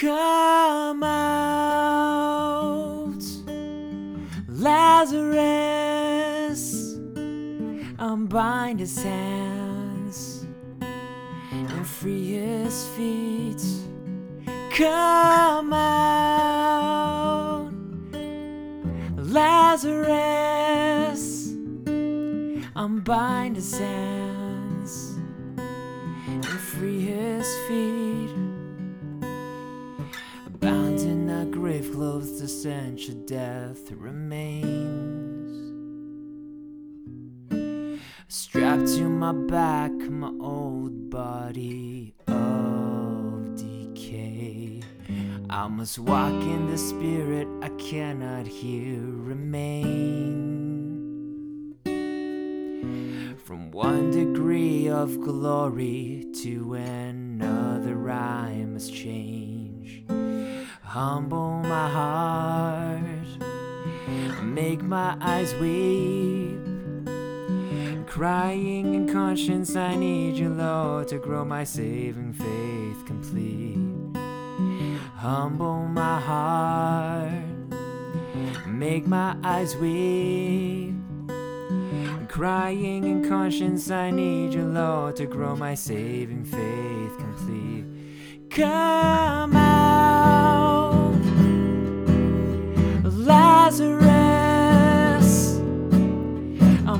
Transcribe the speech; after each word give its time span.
Come 0.00 1.02
out, 1.02 1.92
Lazarus, 4.48 5.44
unbind 7.98 8.80
his 8.80 9.02
hands 9.02 10.46
and 11.50 11.86
free 11.86 12.32
his 12.32 12.88
feet. 12.96 13.62
Come 14.70 15.74
out, 15.74 16.10
Lazarus, 19.18 20.22
unbind 22.74 23.56
his 23.56 23.78
hands 23.78 25.18
and 26.26 26.46
free 26.46 27.00
his 27.02 27.46
feet. 27.68 28.09
The 32.20 32.46
stench 32.46 33.08
of 33.08 33.24
death 33.24 33.90
remains. 33.92 35.40
Strapped 38.28 38.88
to 38.88 39.08
my 39.08 39.32
back, 39.32 39.90
my 39.92 40.30
old 40.38 41.08
body 41.08 42.14
of 42.28 43.56
decay. 43.56 44.82
I 45.48 45.66
must 45.68 45.98
walk 45.98 46.34
in 46.42 46.70
the 46.70 46.76
spirit, 46.76 47.48
I 47.62 47.70
cannot 47.70 48.46
here 48.46 49.00
remain. 49.00 50.50
From 53.44 53.70
one 53.70 54.10
degree 54.10 54.90
of 54.90 55.18
glory 55.22 56.26
to 56.42 56.74
another, 56.74 58.10
I 58.10 58.66
must 58.66 58.94
change. 58.94 60.04
Humble 60.90 61.62
my 61.62 61.88
heart, 61.88 63.00
make 64.42 64.82
my 64.82 65.16
eyes 65.20 65.54
weep. 65.54 66.58
Crying 68.08 68.94
in 68.96 69.08
conscience, 69.08 69.76
I 69.76 69.94
need 69.94 70.34
you, 70.34 70.48
Lord, 70.48 71.06
to 71.06 71.18
grow 71.18 71.44
my 71.44 71.62
saving 71.62 72.32
faith 72.32 73.06
complete. 73.06 73.78
Humble 75.14 75.86
my 75.86 76.18
heart, 76.18 77.30
make 78.66 79.06
my 79.06 79.36
eyes 79.44 79.76
weep. 79.76 80.96
Crying 82.26 83.04
in 83.04 83.28
conscience, 83.28 83.92
I 83.92 84.10
need 84.10 84.54
you, 84.54 84.64
Lord, 84.64 85.14
to 85.16 85.26
grow 85.26 85.54
my 85.54 85.76
saving 85.76 86.46
faith 86.46 87.16
complete. 87.16 87.84
Come 88.50 89.59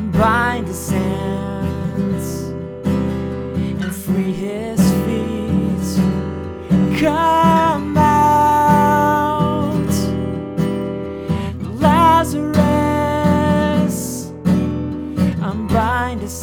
unbind 0.00 0.66
his 0.66 0.90
hands 0.90 2.48
and 3.82 3.94
free 3.94 4.32
his 4.32 4.80
feet. 5.04 6.00
Come 6.98 7.98
out, 7.98 9.74
Lazarus, 11.80 13.18
unbind 15.42 16.22
his 16.22 16.40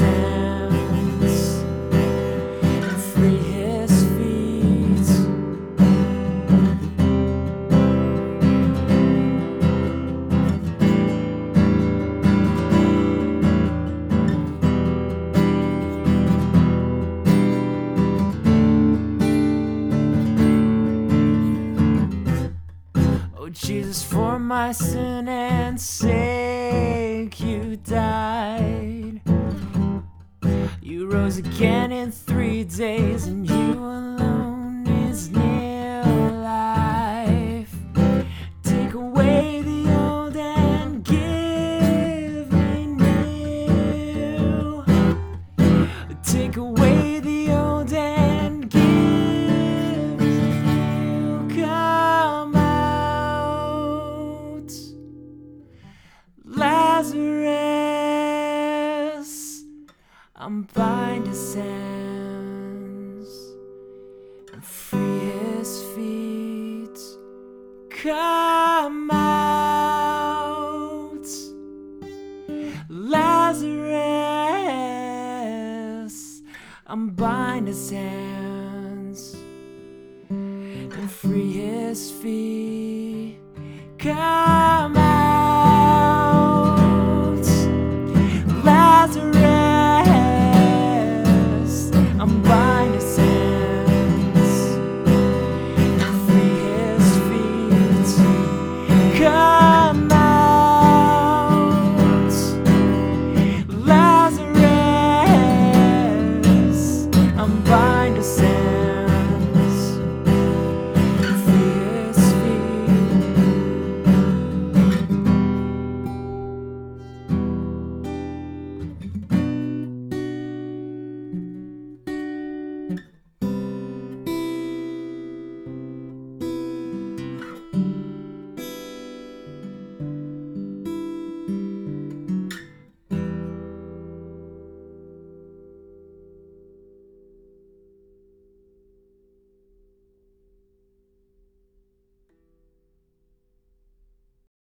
for 24.07 24.40
my 24.40 24.72
sin 24.72 25.28
and 25.28 25.79
sake 25.79 27.40
you 27.41 27.75
died. 27.75 29.22
You 30.81 31.09
rose 31.09 31.38
again 31.38 31.91
in 31.91 32.12
three 32.12 32.63
days, 32.63 33.28
and 33.28 33.47
you 33.47 33.73
alone 33.73 34.37
Lazarus. 56.97 57.53
I'm 60.35 60.66
Unbind 60.66 61.28
his 61.28 61.53
hands 61.53 63.30
and 64.52 64.66
free 64.66 65.19
his 65.19 65.84
feet. 65.94 67.00
Come 68.02 69.12
out, 69.12 70.08
Lazarus. 72.90 73.28
Unbind 76.88 77.68
his 77.68 77.91
hands 77.91 79.35
and 80.31 81.12
free 81.12 81.53
his 81.53 82.09
feet. 82.09 83.38
Come 84.00 84.97
Lazarus. 89.07 89.37